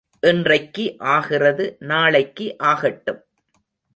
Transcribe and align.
இன்றைக்கு 0.19 0.95
ஆகிறது 0.97 1.75
நாளைக்கு 1.79 2.55
ஆகட்டும். 2.57 3.21